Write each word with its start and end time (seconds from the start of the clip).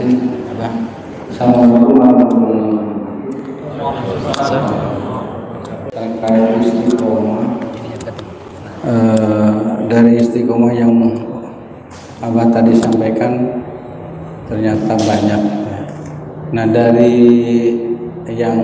sini 0.00 0.16
apa? 0.56 0.68
Assalamualaikum 1.28 1.92
warahmatullahi. 2.00 2.72
Terkait 5.92 6.48
istiqomah 6.64 7.44
dari 9.92 10.12
istiqomah 10.24 10.72
yang 10.72 10.92
abah 12.24 12.48
tadi 12.48 12.72
sampaikan 12.80 13.60
ternyata 14.48 14.96
banyak. 14.96 15.42
Nah 16.56 16.66
dari 16.72 17.14
yang 18.24 18.56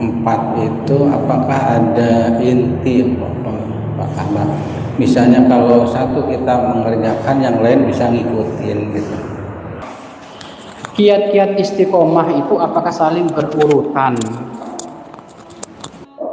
empat 0.00 0.40
itu 0.56 0.96
apakah 1.04 1.84
ada 1.84 2.40
inti 2.40 3.12
Pak 3.12 4.08
Abah? 4.24 4.48
Misalnya 4.96 5.44
kalau 5.46 5.84
satu 5.84 6.26
kita 6.26 6.74
mengerjakan 6.74 7.36
yang 7.44 7.60
lain 7.60 7.86
bisa 7.86 8.08
ngikutin 8.08 8.78
gitu 8.96 9.27
kiat-kiat 10.98 11.54
istiqomah 11.62 12.26
itu 12.34 12.58
apakah 12.58 12.90
saling 12.90 13.30
berurutan? 13.30 14.18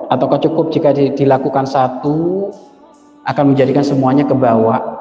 Ataukah 0.09 0.41
cukup 0.41 0.73
jika 0.73 0.89
dilakukan 0.91 1.69
satu 1.69 2.49
akan 3.29 3.53
menjadikan 3.53 3.85
semuanya 3.85 4.25
ke 4.25 4.33
bawah 4.33 4.95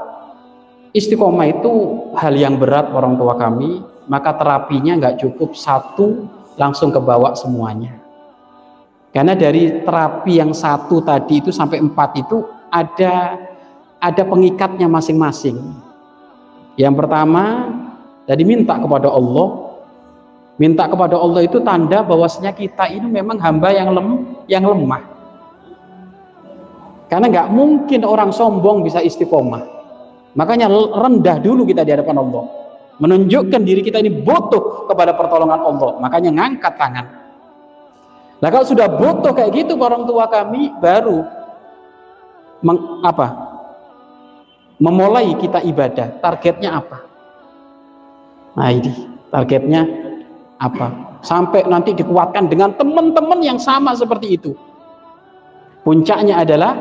istiqomah 0.95 1.51
itu 1.51 1.73
hal 2.15 2.33
yang 2.39 2.57
berat 2.57 2.89
orang 2.95 3.19
tua 3.19 3.35
kami 3.35 3.83
maka 4.07 4.33
terapinya 4.39 4.95
nggak 4.97 5.27
cukup 5.27 5.59
satu 5.59 6.31
langsung 6.55 6.95
ke 6.95 7.03
bawah 7.03 7.35
semuanya. 7.35 7.99
Karena 9.11 9.35
dari 9.35 9.83
terapi 9.83 10.39
yang 10.39 10.55
satu 10.55 11.03
tadi 11.03 11.43
itu 11.43 11.51
sampai 11.51 11.83
empat 11.83 12.11
itu 12.19 12.47
ada 12.71 13.39
ada 13.99 14.23
pengikatnya 14.23 14.87
masing-masing. 14.87 15.59
Yang 16.75 16.95
pertama 16.99 17.71
jadi 18.25 18.43
minta 18.43 18.81
kepada 18.81 19.13
Allah. 19.13 19.77
Minta 20.55 20.87
kepada 20.87 21.19
Allah 21.19 21.43
itu 21.43 21.59
tanda 21.67 22.07
bahwasanya 22.07 22.55
kita 22.55 22.87
ini 22.87 23.11
memang 23.11 23.43
hamba 23.43 23.75
yang 23.75 23.91
lem, 23.91 24.09
yang 24.47 24.63
lemah. 24.63 25.03
Karena 27.11 27.27
nggak 27.27 27.49
mungkin 27.51 28.07
orang 28.07 28.31
sombong 28.31 28.87
bisa 28.87 29.03
istiqomah. 29.03 29.67
Makanya 30.39 30.71
rendah 30.95 31.43
dulu 31.43 31.67
kita 31.67 31.83
di 31.83 31.91
hadapan 31.91 32.23
Allah. 32.23 32.45
Menunjukkan 33.03 33.61
diri 33.67 33.83
kita 33.83 33.99
ini 33.99 34.23
butuh 34.23 34.87
kepada 34.87 35.19
pertolongan 35.19 35.59
Allah. 35.59 35.91
Makanya 35.99 36.31
ngangkat 36.31 36.75
tangan. 36.79 37.07
Nah 38.39 38.49
kalau 38.51 38.67
sudah 38.67 38.87
butuh 38.87 39.35
kayak 39.35 39.51
gitu 39.59 39.75
orang 39.75 40.07
tua 40.07 40.31
kami 40.31 40.71
baru 40.79 41.27
meng, 42.63 43.03
apa? 43.03 43.27
Memulai 44.79 45.35
kita 45.35 45.67
ibadah. 45.67 46.23
Targetnya 46.23 46.79
apa? 46.79 47.14
Nah 48.55 48.69
ini 48.71 48.91
targetnya 49.31 49.83
apa? 50.63 51.19
Sampai 51.25 51.65
nanti 51.65 51.97
dikuatkan 51.97 52.47
dengan 52.47 52.77
teman-teman 52.77 53.41
yang 53.41 53.59
sama 53.59 53.97
seperti 53.97 54.37
itu. 54.39 54.53
Puncaknya 55.85 56.41
adalah 56.41 56.73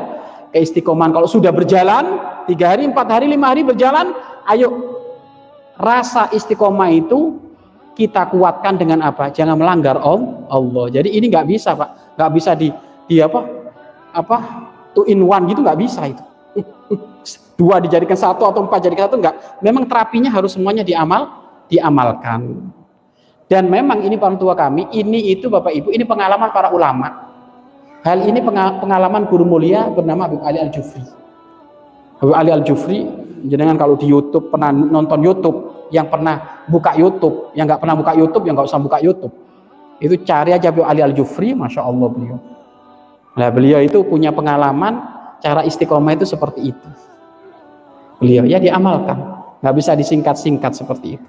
keistiqomahan. 0.54 1.12
Kalau 1.12 1.28
sudah 1.28 1.50
berjalan, 1.50 2.20
tiga 2.46 2.72
hari, 2.72 2.86
empat 2.88 3.08
hari, 3.10 3.26
lima 3.28 3.52
hari 3.52 3.66
berjalan, 3.66 4.14
ayo 4.48 5.00
rasa 5.80 6.30
istiqomah 6.30 6.88
itu 6.94 7.40
kita 7.98 8.30
kuatkan 8.30 8.78
dengan 8.78 9.02
apa? 9.02 9.30
Jangan 9.34 9.58
melanggar 9.58 9.98
Allah. 9.98 10.86
Jadi 10.90 11.14
ini 11.14 11.30
nggak 11.30 11.46
bisa 11.46 11.74
pak, 11.74 12.18
nggak 12.18 12.30
bisa 12.34 12.50
di, 12.54 12.68
di 13.10 13.18
apa? 13.22 13.40
Apa? 14.14 14.36
Two 14.94 15.06
in 15.10 15.26
one 15.26 15.50
gitu 15.50 15.62
nggak 15.62 15.78
bisa 15.78 16.06
itu. 16.10 16.24
Dua 17.58 17.78
dijadikan 17.78 18.18
satu 18.18 18.46
atau 18.50 18.66
empat 18.66 18.82
jadikan 18.82 19.10
satu 19.10 19.18
nggak. 19.18 19.62
Memang 19.62 19.86
terapinya 19.86 20.30
harus 20.30 20.54
semuanya 20.54 20.82
diamal, 20.82 21.43
diamalkan. 21.68 22.70
Dan 23.44 23.68
memang 23.68 24.00
ini 24.00 24.16
orang 24.16 24.40
tua 24.40 24.56
kami, 24.56 24.88
ini 24.96 25.36
itu 25.36 25.52
Bapak 25.52 25.70
Ibu, 25.70 25.92
ini 25.92 26.02
pengalaman 26.08 26.48
para 26.48 26.72
ulama. 26.72 27.34
Hal 28.04 28.24
ini 28.24 28.40
pengalaman 28.44 29.28
guru 29.28 29.48
mulia 29.48 29.88
bernama 29.88 30.28
Habib 30.28 30.40
Ali 30.44 30.60
Al-Jufri. 30.60 31.04
Habib 32.20 32.34
Ali 32.36 32.50
Al-Jufri, 32.52 33.04
jenengan 33.48 33.76
kalau 33.76 33.96
di 33.96 34.08
YouTube 34.08 34.48
pernah 34.52 34.72
nonton 34.72 35.20
YouTube, 35.24 35.88
yang 35.92 36.08
pernah 36.08 36.64
buka 36.68 36.96
YouTube, 36.96 37.52
yang 37.52 37.68
nggak 37.68 37.80
pernah 37.80 37.96
buka 37.96 38.12
YouTube, 38.16 38.44
yang 38.48 38.56
nggak 38.56 38.68
usah 38.68 38.80
buka 38.80 38.98
YouTube. 39.00 39.32
Itu 40.00 40.20
cari 40.24 40.52
aja 40.56 40.72
Habib 40.72 40.84
Ali 40.84 41.04
Al-Jufri, 41.04 41.52
Masya 41.52 41.80
Allah 41.84 42.08
beliau. 42.08 42.36
Nah 43.34 43.48
beliau 43.52 43.80
itu 43.80 44.00
punya 44.04 44.32
pengalaman 44.32 45.00
cara 45.44 45.64
istiqomah 45.64 46.16
itu 46.16 46.24
seperti 46.24 46.72
itu. 46.72 46.88
Beliau 48.20 48.48
ya 48.48 48.56
diamalkan, 48.56 49.20
nggak 49.60 49.74
bisa 49.76 49.92
disingkat-singkat 49.96 50.72
seperti 50.72 51.20
itu. 51.20 51.28